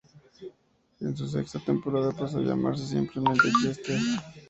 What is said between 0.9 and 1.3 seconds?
En su